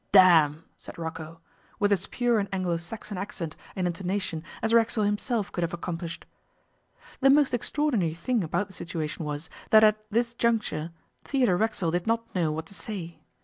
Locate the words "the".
7.19-7.29, 8.65-8.73